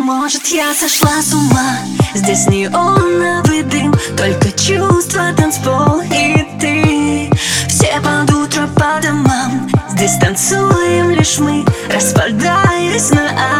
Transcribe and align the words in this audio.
Может, 0.00 0.46
я 0.46 0.72
сошла 0.74 1.20
с 1.20 1.34
ума? 1.34 1.78
Здесь 2.14 2.46
неоновый 2.46 3.60
а 3.60 3.64
дым. 3.64 3.92
Только 4.16 4.52
чувства, 4.52 5.32
танцпол 5.36 6.00
и 6.02 6.46
ты. 6.60 7.30
Все 7.68 8.00
под 8.00 8.30
утро 8.30 8.68
по 8.76 9.00
домам. 9.02 9.68
Здесь 9.90 10.16
танцуем 10.18 11.10
лишь 11.10 11.38
мы 11.38 11.64
Распадаясь 11.92 13.10
на 13.10 13.26
ад 13.30 13.57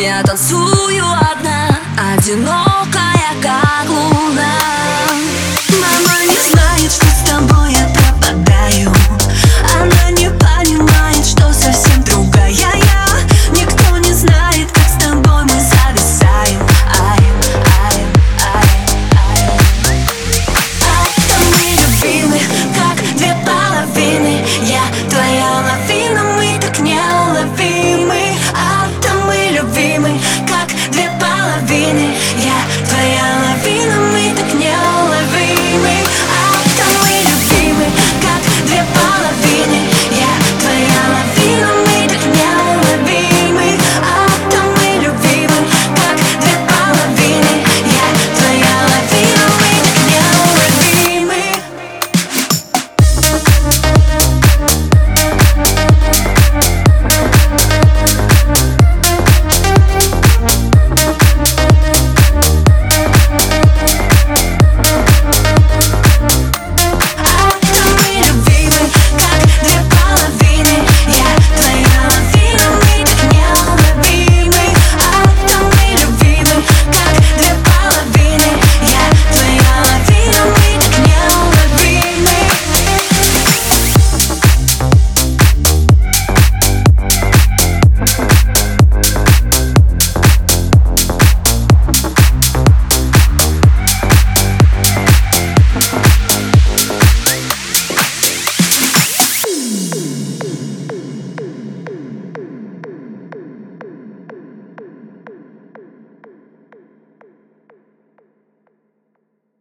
Я 0.00 0.22
танцую 0.22 1.04
одна, 1.04 1.78
одинокая, 2.14 3.34
как 3.42 3.86
луна. 3.86 4.56
Мама 5.68 6.24
не 6.26 6.38
знает, 6.50 6.90
что 6.90 7.04
с 7.04 7.28
тобой 7.28 7.72
я 7.74 7.86
пропадаю. 7.92 8.90
Она 9.78 10.10
не 10.12 10.30
понимает, 10.30 11.26
что 11.26 11.52
совсем 11.52 12.02
другая 12.04 12.48
я. 12.48 13.06
Никто 13.52 13.98
не 13.98 14.14
знает, 14.14 14.72
как 14.72 14.88
с 14.88 15.04
тобой 15.04 15.44
мы 15.44 15.60
зависаем. 15.60 16.62
Ай, 16.98 17.20
ай, 17.84 17.98
ай, 18.54 18.70
ай. 19.28 19.98
А 20.80 21.04
то 21.28 21.36
мы 21.50 21.62
любимы, 21.76 22.40
как 22.74 22.96
две 23.18 23.36
половины. 23.44 24.46
Я 24.62 24.82
твоя 25.10 25.59